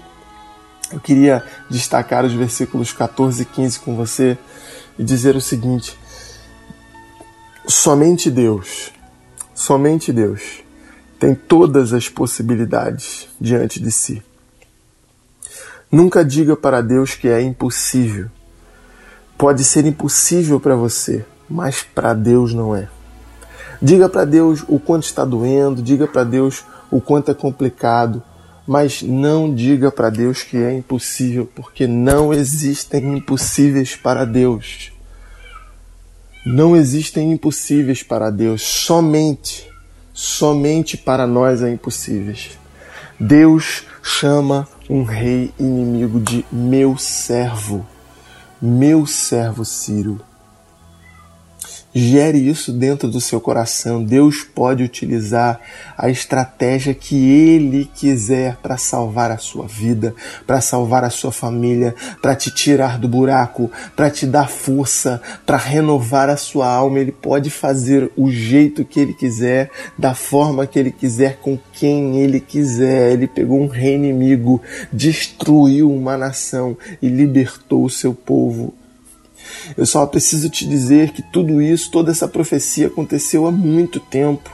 eu 0.92 1.00
queria 1.00 1.44
destacar 1.70 2.26
os 2.26 2.34
versículos 2.34 2.92
14 2.92 3.42
e 3.42 3.46
15 3.46 3.80
com 3.80 3.96
você 3.96 4.38
e 4.98 5.04
dizer 5.04 5.36
o 5.36 5.42
seguinte: 5.42 5.98
somente 7.68 8.30
Deus, 8.30 8.92
somente 9.54 10.12
Deus 10.12 10.64
tem 11.20 11.36
todas 11.36 11.94
as 11.94 12.10
possibilidades 12.10 13.28
diante 13.40 13.80
de 13.80 13.92
si. 13.92 14.24
Nunca 15.92 16.26
diga 16.26 16.56
para 16.56 16.82
Deus 16.82 17.14
que 17.14 17.28
é 17.28 17.42
impossível. 17.42 18.28
Pode 19.38 19.64
ser 19.64 19.86
impossível 19.86 20.60
para 20.60 20.76
você, 20.76 21.26
mas 21.50 21.84
para 21.84 22.14
Deus 22.14 22.54
não 22.54 22.76
é. 22.76 22.88
Diga 23.82 24.08
para 24.08 24.26
Deus 24.26 24.64
o 24.68 24.80
quanto 24.80 25.04
está 25.04 25.26
doendo, 25.26 25.82
diga 25.82 26.08
para 26.08 26.24
Deus 26.24 26.64
o 26.90 27.02
quanto 27.02 27.30
é 27.30 27.34
complicado, 27.34 28.24
mas 28.72 29.02
não 29.02 29.54
diga 29.54 29.92
para 29.92 30.10
Deus 30.10 30.44
que 30.44 30.56
é 30.56 30.74
impossível, 30.74 31.46
porque 31.54 31.86
não 31.86 32.34
existem 32.34 33.18
impossíveis 33.18 33.98
para 33.98 34.24
Deus. 34.24 34.94
Não 36.46 36.74
existem 36.74 37.34
impossíveis 37.34 38.02
para 38.02 38.30
Deus, 38.30 38.62
somente, 38.62 39.70
somente 40.14 40.96
para 40.96 41.28
nós 41.28 41.62
é 41.62 41.70
impossíveis. 41.70 42.58
Deus 43.20 43.84
chama 44.02 44.66
um 44.90 45.04
rei 45.04 45.52
inimigo 45.60 46.22
de 46.22 46.46
meu 46.50 46.98
servo, 46.98 47.86
meu 48.62 49.06
servo 49.06 49.66
Ciro. 49.66 50.22
Gere 51.94 52.38
isso 52.38 52.72
dentro 52.72 53.10
do 53.10 53.20
seu 53.20 53.42
coração. 53.42 54.02
Deus 54.02 54.46
pode 54.46 54.82
utilizar 54.82 55.60
a 55.98 56.10
estratégia 56.10 56.94
que 56.94 57.16
Ele 57.30 57.90
quiser 57.94 58.56
para 58.58 58.78
salvar 58.78 59.30
a 59.30 59.38
sua 59.38 59.68
vida, 59.68 60.16
para 60.48 60.62
salvar 60.62 61.04
a 61.04 61.10
sua 61.10 61.34
família, 61.34 61.94
para 62.22 62.34
te 62.34 62.50
tirar 62.50 62.98
do 62.98 63.10
buraco, 63.10 63.70
para 63.94 64.10
te 64.10 64.26
dar 64.26 64.50
força, 64.50 65.22
para 65.46 65.58
renovar 65.58 66.30
a 66.30 66.38
sua 66.38 66.66
alma. 66.66 66.98
Ele 66.98 67.12
pode 67.12 67.50
fazer 67.50 68.10
o 68.16 68.32
jeito 68.32 68.86
que 68.86 68.98
Ele 68.98 69.14
quiser, 69.14 69.70
da 69.98 70.14
forma 70.14 70.66
que 70.66 70.80
Ele 70.80 70.92
quiser, 70.92 71.40
com 71.42 71.60
quem 71.74 72.20
Ele 72.22 72.40
quiser. 72.40 73.12
Ele 73.12 73.28
pegou 73.28 73.60
um 73.60 73.68
rei 73.68 73.96
inimigo, 73.96 74.62
destruiu 74.94 75.92
uma 75.92 76.16
nação 76.16 76.78
e 77.02 77.10
libertou 77.10 77.84
o 77.84 77.90
seu 77.90 78.14
povo 78.14 78.74
eu 79.78 79.86
só 79.86 80.06
preciso 80.06 80.50
te 80.50 80.68
dizer 80.68 81.12
que 81.12 81.22
tudo 81.22 81.62
isso, 81.62 81.92
toda 81.92 82.12
essa 82.12 82.28
profecia 82.28 82.88
aconteceu 82.88 83.46
há 83.46 83.52
muito 83.52 84.00
tempo. 84.00 84.50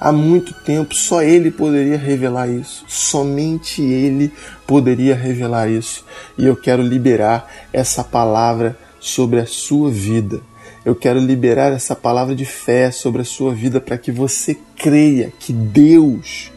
há 0.00 0.10
muito 0.12 0.54
tempo. 0.54 0.94
Só 0.94 1.22
Ele 1.22 1.50
poderia 1.50 1.98
revelar 1.98 2.48
isso. 2.48 2.84
Somente 2.88 3.82
Ele 3.82 4.32
poderia 4.66 5.14
revelar 5.14 5.68
isso. 5.68 6.04
E 6.38 6.46
eu 6.46 6.56
quero 6.56 6.82
liberar 6.82 7.46
essa 7.72 8.02
palavra 8.02 8.78
sobre 8.98 9.40
a 9.40 9.46
sua 9.46 9.90
vida. 9.90 10.40
Eu 10.84 10.94
quero 10.94 11.20
liberar 11.20 11.72
essa 11.72 11.94
palavra 11.94 12.34
de 12.34 12.46
fé 12.46 12.90
sobre 12.90 13.20
a 13.20 13.24
sua 13.24 13.52
vida 13.52 13.80
para 13.80 13.98
que 13.98 14.10
você 14.10 14.56
creia 14.76 15.30
que 15.38 15.52
Deus, 15.52 16.50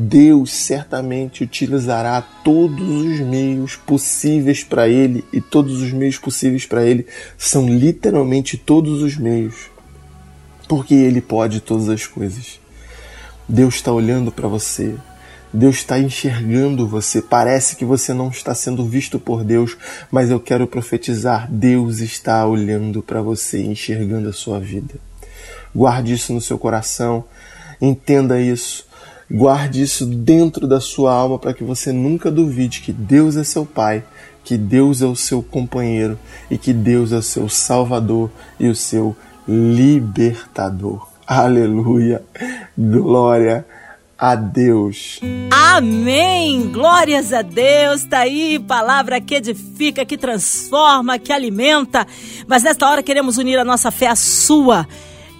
Deus 0.00 0.52
certamente 0.52 1.42
utilizará 1.42 2.22
todos 2.22 2.88
os 2.88 3.18
meios 3.18 3.74
possíveis 3.74 4.62
para 4.62 4.88
Ele, 4.88 5.24
e 5.32 5.40
todos 5.40 5.82
os 5.82 5.90
meios 5.90 6.16
possíveis 6.16 6.64
para 6.64 6.86
Ele 6.86 7.04
são 7.36 7.68
literalmente 7.68 8.56
todos 8.56 9.02
os 9.02 9.16
meios, 9.16 9.68
porque 10.68 10.94
Ele 10.94 11.20
pode 11.20 11.58
todas 11.60 11.88
as 11.88 12.06
coisas. 12.06 12.60
Deus 13.48 13.74
está 13.74 13.90
olhando 13.90 14.30
para 14.30 14.46
você, 14.46 14.94
Deus 15.52 15.74
está 15.74 15.98
enxergando 15.98 16.86
você. 16.86 17.20
Parece 17.20 17.74
que 17.74 17.84
você 17.84 18.14
não 18.14 18.28
está 18.28 18.54
sendo 18.54 18.84
visto 18.84 19.18
por 19.18 19.42
Deus, 19.42 19.76
mas 20.12 20.30
eu 20.30 20.38
quero 20.38 20.68
profetizar: 20.68 21.50
Deus 21.50 21.98
está 21.98 22.46
olhando 22.46 23.02
para 23.02 23.20
você, 23.20 23.64
enxergando 23.64 24.28
a 24.28 24.32
sua 24.32 24.60
vida. 24.60 24.94
Guarde 25.74 26.12
isso 26.12 26.32
no 26.32 26.40
seu 26.40 26.56
coração, 26.56 27.24
entenda 27.80 28.40
isso, 28.40 28.86
guarde 29.30 29.82
isso 29.82 30.06
dentro 30.06 30.66
da 30.66 30.80
sua 30.80 31.12
alma 31.12 31.38
para 31.38 31.52
que 31.52 31.62
você 31.62 31.92
nunca 31.92 32.30
duvide 32.30 32.80
que 32.80 32.92
Deus 32.92 33.36
é 33.36 33.44
seu 33.44 33.66
Pai, 33.66 34.02
que 34.42 34.56
Deus 34.56 35.02
é 35.02 35.06
o 35.06 35.16
seu 35.16 35.42
companheiro 35.42 36.18
e 36.50 36.56
que 36.56 36.72
Deus 36.72 37.12
é 37.12 37.16
o 37.16 37.22
seu 37.22 37.48
Salvador 37.48 38.30
e 38.58 38.68
o 38.68 38.74
seu 38.74 39.16
libertador. 39.46 41.06
Aleluia! 41.26 42.22
Glória 42.76 43.66
a 44.18 44.34
Deus. 44.34 45.20
Amém! 45.50 46.70
Glórias 46.72 47.32
a 47.32 47.42
Deus! 47.42 48.04
Tá 48.04 48.20
aí, 48.20 48.58
palavra 48.58 49.20
que 49.20 49.34
edifica, 49.34 50.06
que 50.06 50.16
transforma, 50.16 51.18
que 51.18 51.32
alimenta. 51.32 52.06
Mas 52.46 52.62
nesta 52.62 52.88
hora 52.88 53.02
queremos 53.02 53.36
unir 53.36 53.58
a 53.58 53.64
nossa 53.64 53.90
fé 53.90 54.06
à 54.06 54.16
sua 54.16 54.86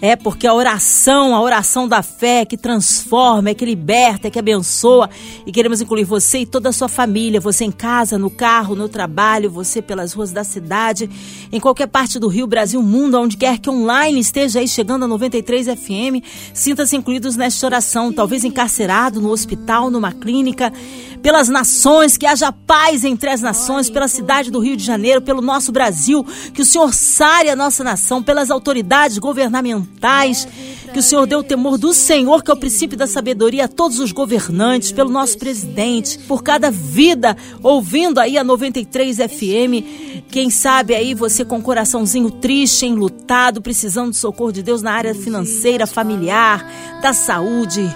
é 0.00 0.14
porque 0.14 0.46
a 0.46 0.54
oração, 0.54 1.34
a 1.34 1.40
oração 1.40 1.88
da 1.88 2.02
fé 2.02 2.44
que 2.44 2.56
transforma, 2.56 3.50
é 3.50 3.54
que 3.54 3.64
liberta, 3.64 4.28
é 4.28 4.30
que 4.30 4.38
abençoa. 4.38 5.10
E 5.44 5.50
queremos 5.50 5.80
incluir 5.80 6.04
você 6.04 6.40
e 6.40 6.46
toda 6.46 6.68
a 6.68 6.72
sua 6.72 6.88
família, 6.88 7.40
você 7.40 7.64
em 7.64 7.72
casa, 7.72 8.16
no 8.16 8.30
carro, 8.30 8.76
no 8.76 8.88
trabalho, 8.88 9.50
você 9.50 9.82
pelas 9.82 10.12
ruas 10.12 10.30
da 10.30 10.44
cidade, 10.44 11.10
em 11.50 11.58
qualquer 11.58 11.88
parte 11.88 12.18
do 12.18 12.28
Rio, 12.28 12.46
Brasil, 12.46 12.80
mundo, 12.82 13.18
onde 13.18 13.36
quer 13.36 13.58
que 13.58 13.68
online 13.68 14.20
esteja 14.20 14.60
aí 14.60 14.68
chegando 14.68 15.04
a 15.04 15.08
93 15.08 15.66
FM. 15.66 16.24
Sinta-se 16.54 16.96
incluídos 16.96 17.36
nesta 17.36 17.66
oração, 17.66 18.12
talvez 18.12 18.44
encarcerado 18.44 19.20
no 19.20 19.30
hospital, 19.30 19.90
numa 19.90 20.12
clínica, 20.12 20.72
pelas 21.22 21.48
nações, 21.48 22.16
que 22.16 22.26
haja 22.26 22.52
paz 22.52 23.04
entre 23.04 23.30
as 23.30 23.40
nações, 23.40 23.90
pela 23.90 24.08
cidade 24.08 24.50
do 24.50 24.58
Rio 24.58 24.76
de 24.76 24.84
Janeiro, 24.84 25.20
pelo 25.20 25.42
nosso 25.42 25.72
Brasil, 25.72 26.24
que 26.54 26.62
o 26.62 26.64
Senhor 26.64 26.92
sare 26.94 27.50
a 27.50 27.56
nossa 27.56 27.82
nação, 27.84 28.22
pelas 28.22 28.50
autoridades 28.50 29.18
governamentais. 29.18 30.46
Que 30.92 31.00
o 31.00 31.02
Senhor 31.02 31.26
dê 31.26 31.36
o 31.36 31.42
temor 31.42 31.76
do 31.76 31.92
Senhor, 31.92 32.42
que 32.42 32.50
é 32.50 32.54
o 32.54 32.56
princípio 32.56 32.96
da 32.96 33.06
sabedoria, 33.06 33.66
a 33.66 33.68
todos 33.68 33.98
os 33.98 34.10
governantes, 34.10 34.90
pelo 34.90 35.10
nosso 35.10 35.36
presidente, 35.36 36.18
por 36.20 36.42
cada 36.42 36.70
vida, 36.70 37.36
ouvindo 37.62 38.18
aí 38.18 38.38
a 38.38 38.44
93 38.44 39.18
FM. 39.18 40.24
Quem 40.30 40.48
sabe 40.48 40.94
aí 40.94 41.14
você 41.14 41.44
com 41.44 41.58
o 41.58 41.62
coraçãozinho 41.62 42.30
triste, 42.30 42.86
enlutado, 42.86 43.60
precisando 43.60 44.10
do 44.10 44.16
socorro 44.16 44.52
de 44.52 44.62
Deus 44.62 44.80
na 44.80 44.92
área 44.92 45.14
financeira, 45.14 45.86
familiar, 45.86 46.66
da 47.02 47.12
saúde 47.12 47.88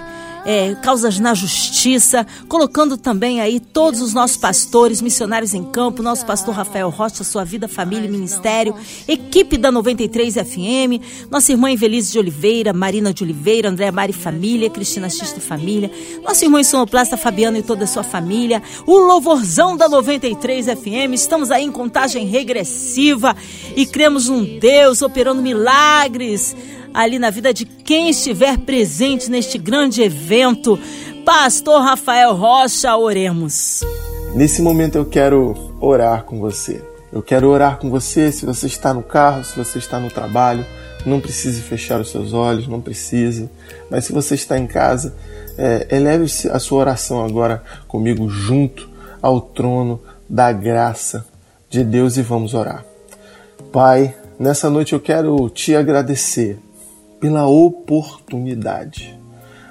é, 0.45 0.75
causas 0.75 1.19
na 1.19 1.33
justiça, 1.33 2.25
colocando 2.47 2.97
também 2.97 3.41
aí 3.41 3.59
todos 3.59 4.01
os 4.01 4.13
nossos 4.13 4.37
pastores, 4.37 5.01
missionários 5.01 5.53
em 5.53 5.63
campo, 5.63 6.03
nosso 6.03 6.25
pastor 6.25 6.53
Rafael 6.53 6.89
Rocha, 6.89 7.23
sua 7.23 7.43
vida, 7.43 7.67
família 7.67 8.07
e 8.07 8.11
ministério, 8.11 8.75
equipe 9.07 9.57
da 9.57 9.71
93 9.71 10.35
FM, 10.35 11.29
nossa 11.29 11.51
irmã 11.51 11.71
Invelise 11.71 12.11
de 12.11 12.19
Oliveira, 12.19 12.73
Marina 12.73 13.13
de 13.13 13.23
Oliveira, 13.23 13.69
Andréa 13.69 13.91
Mari 13.91 14.13
Família, 14.13 14.69
Cristina 14.69 15.09
Xista 15.09 15.39
Família, 15.39 15.91
nosso 16.23 16.43
irmão 16.43 16.63
Sonoplasta 16.63 17.17
Fabiano 17.17 17.57
e 17.57 17.63
toda 17.63 17.83
a 17.83 17.87
sua 17.87 18.03
família, 18.03 18.61
o 18.85 18.97
louvorzão 18.97 19.75
da 19.75 19.89
93 19.89 20.65
FM, 20.65 21.13
estamos 21.13 21.51
aí 21.51 21.63
em 21.63 21.71
contagem 21.71 22.25
regressiva 22.25 23.35
e 23.75 23.85
cremos 23.85 24.29
num 24.29 24.59
Deus 24.59 25.01
operando 25.01 25.41
milagres 25.41 26.55
ali 26.93 27.17
na 27.17 27.29
vida 27.29 27.53
de 27.53 27.65
quem 27.65 28.09
estiver 28.09 28.57
presente 28.59 29.29
neste 29.29 29.57
grande 29.57 30.01
evento. 30.01 30.79
Pastor 31.25 31.81
Rafael 31.81 32.35
Rocha, 32.35 32.95
oremos. 32.95 33.81
Nesse 34.35 34.61
momento 34.61 34.97
eu 34.97 35.05
quero 35.05 35.75
orar 35.79 36.23
com 36.23 36.39
você. 36.39 36.81
Eu 37.11 37.21
quero 37.21 37.47
orar 37.49 37.77
com 37.77 37.89
você 37.89 38.31
se 38.31 38.45
você 38.45 38.67
está 38.67 38.93
no 38.93 39.03
carro, 39.03 39.43
se 39.43 39.55
você 39.55 39.77
está 39.77 39.99
no 39.99 40.09
trabalho. 40.09 40.65
Não 41.05 41.19
precise 41.19 41.61
fechar 41.61 41.99
os 41.99 42.11
seus 42.11 42.33
olhos, 42.33 42.67
não 42.67 42.81
precisa. 42.81 43.49
Mas 43.89 44.05
se 44.05 44.13
você 44.13 44.35
está 44.35 44.57
em 44.57 44.65
casa, 44.65 45.15
é, 45.57 45.87
eleve 45.91 46.25
a 46.49 46.59
sua 46.59 46.79
oração 46.79 47.23
agora 47.23 47.63
comigo 47.87 48.29
junto 48.29 48.89
ao 49.21 49.39
trono 49.39 50.01
da 50.29 50.51
graça 50.51 51.25
de 51.69 51.83
Deus 51.83 52.17
e 52.17 52.21
vamos 52.21 52.53
orar. 52.53 52.83
Pai, 53.71 54.15
nessa 54.39 54.69
noite 54.69 54.93
eu 54.93 54.99
quero 54.99 55.49
te 55.49 55.75
agradecer 55.75 56.57
pela 57.23 57.47
oportunidade. 57.47 59.17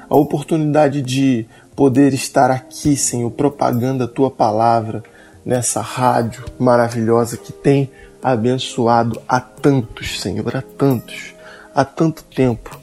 A 0.08 0.16
oportunidade 0.16 1.02
de 1.02 1.46
poder 1.76 2.14
estar 2.14 2.50
aqui, 2.50 2.96
Senhor, 2.96 3.30
propagando 3.30 4.04
a 4.04 4.08
tua 4.08 4.30
palavra 4.30 5.02
nessa 5.44 5.82
rádio 5.82 6.46
maravilhosa 6.58 7.36
que 7.36 7.52
tem 7.52 7.90
abençoado 8.22 9.20
a 9.28 9.38
tantos, 9.38 10.18
Senhor, 10.18 10.56
a 10.56 10.62
tantos, 10.62 11.34
há 11.74 11.84
tanto 11.84 12.24
tempo, 12.24 12.80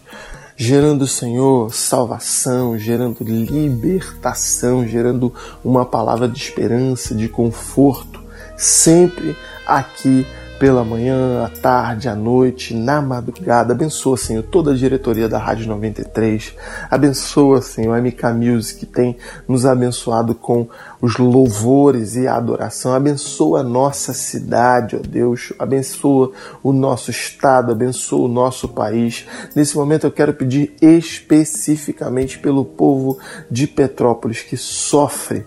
gerando, 0.56 1.08
Senhor, 1.08 1.74
salvação, 1.74 2.78
gerando 2.78 3.24
libertação, 3.24 4.88
gerando 4.88 5.34
uma 5.66 5.84
palavra 5.84 6.28
de 6.28 6.38
esperança, 6.38 7.16
de 7.16 7.28
conforto, 7.28 8.22
sempre 8.56 9.36
aqui 9.66 10.28
pela 10.60 10.84
manhã, 10.84 11.46
à 11.46 11.50
tarde, 11.50 12.10
à 12.10 12.16
noite, 12.16 12.76
na 12.76 13.02
madrugada. 13.02 13.74
Abençoa, 13.74 14.18
Senhor, 14.18 14.44
toda 14.44 14.72
a 14.72 14.76
diretoria 14.76 15.30
da 15.30 15.40
Rádio 15.40 15.68
93. 15.68 16.54
Abençoa, 16.92 17.62
Senhor, 17.62 17.94
a 17.94 18.02
MK 18.02 18.24
Music 18.36 18.82
que 18.82 18.86
tem 18.86 19.16
nos 19.48 19.66
abençoado 19.66 20.36
com 20.36 20.68
os 21.02 21.18
louvores 21.18 22.18
e 22.18 22.28
a 22.28 22.36
adoração. 22.36 22.94
Abençoa 22.94 23.62
a 23.62 23.64
nossa 23.64 24.14
cidade, 24.14 24.98
ó 24.98 25.00
Deus. 25.00 25.54
Abençoa 25.58 26.34
o 26.62 26.74
nosso 26.74 27.10
estado, 27.10 27.72
abençoa 27.72 28.26
o 28.26 28.32
nosso 28.32 28.68
país. 28.68 29.26
Nesse 29.56 29.78
momento 29.78 30.06
eu 30.06 30.12
quero 30.12 30.34
pedir 30.34 30.76
especificamente 30.82 32.38
pelo 32.38 32.66
povo 32.66 33.18
de 33.50 33.66
Petrópolis 33.66 34.42
que 34.42 34.58
sofre, 34.58 35.46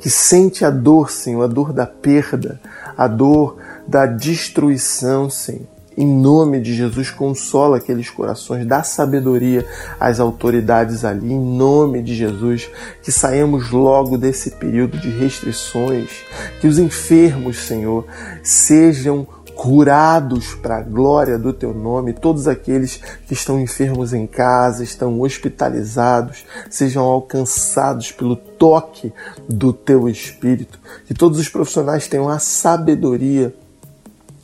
que 0.00 0.10
sente 0.10 0.64
a 0.64 0.70
dor, 0.70 1.10
Senhor, 1.10 1.44
a 1.44 1.46
dor 1.46 1.72
da 1.72 1.86
perda, 1.86 2.60
a 2.96 3.06
dor 3.06 3.56
da 3.90 4.06
destruição, 4.06 5.28
Senhor. 5.28 5.66
Em 5.96 6.06
nome 6.06 6.60
de 6.60 6.72
Jesus, 6.72 7.10
consola 7.10 7.78
aqueles 7.78 8.08
corações, 8.08 8.64
dá 8.64 8.84
sabedoria 8.84 9.66
às 9.98 10.20
autoridades 10.20 11.04
ali, 11.04 11.32
em 11.32 11.56
nome 11.56 12.00
de 12.00 12.14
Jesus, 12.14 12.70
que 13.02 13.10
saímos 13.10 13.72
logo 13.72 14.16
desse 14.16 14.52
período 14.52 14.96
de 14.96 15.10
restrições, 15.10 16.08
que 16.60 16.68
os 16.68 16.78
enfermos, 16.78 17.58
Senhor, 17.58 18.06
sejam 18.44 19.26
curados 19.56 20.54
para 20.54 20.76
a 20.76 20.82
glória 20.82 21.36
do 21.36 21.52
teu 21.52 21.74
nome, 21.74 22.14
todos 22.14 22.46
aqueles 22.46 23.00
que 23.26 23.34
estão 23.34 23.60
enfermos 23.60 24.14
em 24.14 24.26
casa, 24.26 24.84
estão 24.84 25.20
hospitalizados, 25.20 26.46
sejam 26.70 27.02
alcançados 27.02 28.12
pelo 28.12 28.36
toque 28.36 29.12
do 29.48 29.72
teu 29.72 30.08
espírito, 30.08 30.78
que 31.06 31.12
todos 31.12 31.40
os 31.40 31.48
profissionais 31.48 32.06
tenham 32.06 32.28
a 32.28 32.38
sabedoria 32.38 33.52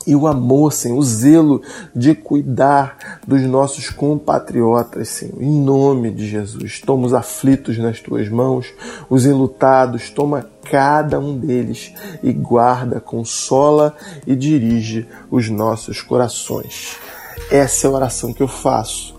e 0.07 0.15
o 0.15 0.25
amor, 0.25 0.71
Senhor, 0.71 0.97
o 0.97 1.03
zelo 1.03 1.61
de 1.93 2.15
cuidar 2.15 3.19
dos 3.27 3.41
nossos 3.41 3.89
compatriotas, 3.89 5.09
Senhor, 5.09 5.43
em 5.43 5.61
nome 5.61 6.11
de 6.11 6.25
Jesus. 6.25 6.79
Toma 6.79 7.05
os 7.05 7.13
aflitos 7.13 7.77
nas 7.77 7.99
tuas 7.99 8.29
mãos, 8.29 8.73
os 9.09 9.25
enlutados, 9.25 10.09
toma 10.09 10.47
cada 10.71 11.19
um 11.19 11.37
deles 11.37 11.93
e 12.23 12.31
guarda, 12.31 13.01
consola 13.01 13.93
e 14.25 14.33
dirige 14.33 15.05
os 15.29 15.49
nossos 15.49 16.01
corações. 16.01 16.95
Essa 17.51 17.87
é 17.87 17.89
a 17.89 17.93
oração 17.93 18.31
que 18.31 18.41
eu 18.41 18.47
faço, 18.47 19.13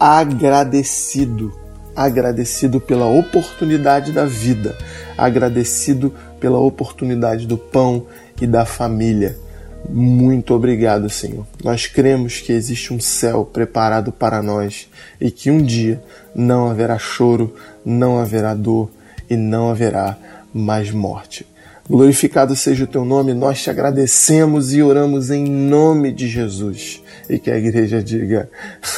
agradecido, 0.00 1.52
agradecido 1.94 2.80
pela 2.80 3.04
oportunidade 3.04 4.12
da 4.12 4.24
vida, 4.24 4.78
agradecido 5.16 6.10
pela 6.40 6.58
oportunidade 6.58 7.46
do 7.46 7.58
pão 7.58 8.06
e 8.40 8.46
da 8.46 8.64
família 8.64 9.41
Muito 9.88 10.54
obrigado, 10.54 11.08
Senhor. 11.10 11.46
Nós 11.62 11.86
cremos 11.86 12.40
que 12.40 12.52
existe 12.52 12.92
um 12.92 13.00
céu 13.00 13.44
preparado 13.44 14.10
para 14.12 14.42
nós 14.42 14.88
e 15.20 15.30
que 15.30 15.50
um 15.50 15.62
dia 15.62 16.02
não 16.34 16.70
haverá 16.70 16.98
choro, 16.98 17.54
não 17.84 18.18
haverá 18.18 18.54
dor 18.54 18.90
e 19.28 19.36
não 19.36 19.70
haverá 19.70 20.16
mais 20.52 20.90
morte. 20.90 21.46
Glorificado 21.88 22.54
seja 22.54 22.84
o 22.84 22.86
teu 22.86 23.04
nome, 23.04 23.34
nós 23.34 23.62
te 23.62 23.68
agradecemos 23.68 24.72
e 24.72 24.82
oramos 24.82 25.30
em 25.30 25.44
nome 25.44 26.12
de 26.12 26.28
Jesus. 26.28 27.02
E 27.28 27.38
que 27.38 27.50
a 27.50 27.58
igreja 27.58 28.02
diga 28.02 28.48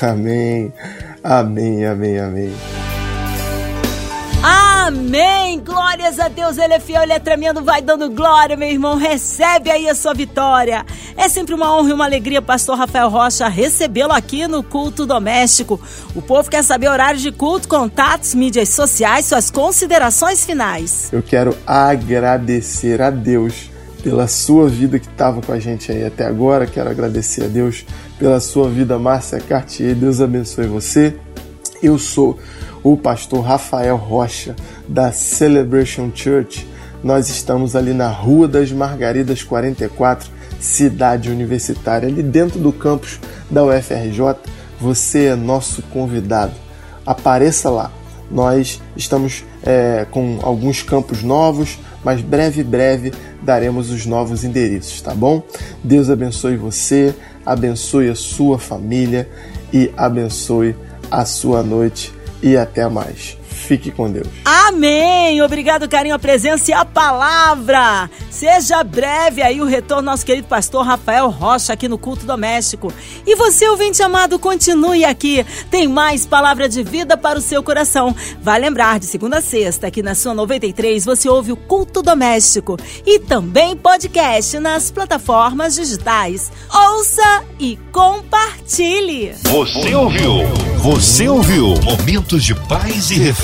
amém, 0.02 0.72
amém, 1.22 1.84
amém, 1.86 2.18
amém. 2.18 2.83
Amém! 4.86 5.60
Glórias 5.60 6.20
a 6.20 6.28
Deus, 6.28 6.58
Ele 6.58 6.74
é 6.74 6.78
fiel, 6.78 7.02
Ele 7.02 7.14
é 7.14 7.18
tremendo, 7.18 7.64
vai 7.64 7.80
dando 7.80 8.10
glória, 8.10 8.54
meu 8.54 8.68
irmão, 8.68 8.98
recebe 8.98 9.70
aí 9.70 9.88
a 9.88 9.94
sua 9.94 10.12
vitória. 10.12 10.84
É 11.16 11.26
sempre 11.26 11.54
uma 11.54 11.74
honra 11.74 11.88
e 11.88 11.92
uma 11.94 12.04
alegria, 12.04 12.42
Pastor 12.42 12.76
Rafael 12.76 13.08
Rocha, 13.08 13.48
recebê-lo 13.48 14.12
aqui 14.12 14.46
no 14.46 14.62
Culto 14.62 15.06
Doméstico. 15.06 15.80
O 16.14 16.20
povo 16.20 16.50
quer 16.50 16.62
saber 16.62 16.88
horários 16.88 17.22
de 17.22 17.32
culto, 17.32 17.66
contatos, 17.66 18.34
mídias 18.34 18.68
sociais, 18.68 19.24
suas 19.24 19.50
considerações 19.50 20.44
finais. 20.44 21.08
Eu 21.10 21.22
quero 21.22 21.56
agradecer 21.66 23.00
a 23.00 23.08
Deus 23.08 23.70
pela 24.02 24.28
sua 24.28 24.68
vida 24.68 24.98
que 24.98 25.06
estava 25.06 25.40
com 25.40 25.52
a 25.52 25.58
gente 25.58 25.90
aí 25.90 26.04
até 26.04 26.26
agora. 26.26 26.66
Quero 26.66 26.90
agradecer 26.90 27.44
a 27.44 27.48
Deus 27.48 27.86
pela 28.18 28.38
sua 28.38 28.68
vida, 28.68 28.98
Márcia 28.98 29.40
Cartier. 29.40 29.94
Deus 29.94 30.20
abençoe 30.20 30.66
você. 30.66 31.18
Eu 31.84 31.98
sou 31.98 32.38
o 32.82 32.96
pastor 32.96 33.42
Rafael 33.42 33.98
Rocha, 33.98 34.56
da 34.88 35.12
Celebration 35.12 36.10
Church. 36.14 36.66
Nós 37.02 37.28
estamos 37.28 37.76
ali 37.76 37.92
na 37.92 38.08
Rua 38.08 38.48
das 38.48 38.72
Margaridas 38.72 39.42
44, 39.42 40.30
Cidade 40.58 41.30
Universitária, 41.30 42.08
ali 42.08 42.22
dentro 42.22 42.58
do 42.58 42.72
campus 42.72 43.20
da 43.50 43.62
UFRJ. 43.62 44.34
Você 44.80 45.26
é 45.26 45.36
nosso 45.36 45.82
convidado. 45.82 46.54
Apareça 47.04 47.68
lá. 47.68 47.92
Nós 48.30 48.80
estamos 48.96 49.44
é, 49.62 50.06
com 50.10 50.38
alguns 50.42 50.82
campos 50.82 51.22
novos, 51.22 51.78
mas 52.02 52.22
breve, 52.22 52.64
breve 52.64 53.12
daremos 53.42 53.90
os 53.90 54.06
novos 54.06 54.42
endereços, 54.42 55.02
tá 55.02 55.14
bom? 55.14 55.42
Deus 55.82 56.08
abençoe 56.08 56.56
você, 56.56 57.14
abençoe 57.44 58.08
a 58.08 58.14
sua 58.14 58.58
família 58.58 59.28
e 59.70 59.92
abençoe 59.98 60.74
a 61.10 61.24
sua 61.24 61.62
noite 61.62 62.12
e 62.42 62.56
até 62.56 62.88
mais. 62.88 63.38
Fique 63.64 63.90
com 63.90 64.10
Deus. 64.10 64.28
Amém! 64.44 65.40
Obrigado, 65.42 65.88
carinho, 65.88 66.14
a 66.14 66.18
presença 66.18 66.70
e 66.70 66.74
a 66.74 66.84
palavra. 66.84 68.10
Seja 68.30 68.84
breve 68.84 69.42
aí 69.42 69.60
o 69.60 69.64
retorno 69.64 70.02
nosso 70.02 70.26
querido 70.26 70.46
pastor 70.48 70.84
Rafael 70.84 71.30
Rocha 71.30 71.72
aqui 71.72 71.88
no 71.88 71.96
Culto 71.96 72.26
Doméstico. 72.26 72.92
E 73.26 73.34
você, 73.34 73.66
ouvinte 73.68 74.02
amado, 74.02 74.38
continue 74.38 75.04
aqui. 75.04 75.46
Tem 75.70 75.88
mais 75.88 76.26
palavra 76.26 76.68
de 76.68 76.82
vida 76.82 77.16
para 77.16 77.38
o 77.38 77.42
seu 77.42 77.62
coração. 77.62 78.14
Vai 78.42 78.58
lembrar, 78.58 79.00
de 79.00 79.06
segunda 79.06 79.38
a 79.38 79.40
sexta, 79.40 79.86
aqui 79.86 80.02
na 80.02 80.14
sua 80.14 80.34
93, 80.34 81.04
você 81.04 81.28
ouve 81.28 81.52
o 81.52 81.56
Culto 81.56 82.02
Doméstico 82.02 82.76
e 83.06 83.18
também 83.18 83.76
podcast 83.76 84.58
nas 84.58 84.90
plataformas 84.90 85.74
digitais. 85.74 86.52
Ouça 86.72 87.44
e 87.58 87.78
compartilhe. 87.90 89.34
Você 89.42 89.94
ouviu? 89.94 90.46
Você 90.78 91.28
ouviu? 91.28 91.74
Momentos 91.82 92.44
de 92.44 92.54
paz 92.54 93.10
e 93.10 93.14